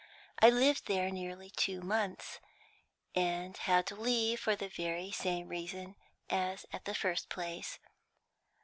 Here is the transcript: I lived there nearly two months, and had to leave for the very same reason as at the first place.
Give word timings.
I 0.39 0.49
lived 0.49 0.87
there 0.87 1.11
nearly 1.11 1.51
two 1.51 1.81
months, 1.81 2.39
and 3.13 3.55
had 3.55 3.85
to 3.85 3.95
leave 3.95 4.39
for 4.39 4.55
the 4.55 4.67
very 4.67 5.11
same 5.11 5.47
reason 5.47 5.95
as 6.27 6.65
at 6.73 6.85
the 6.85 6.95
first 6.95 7.29
place. 7.29 7.77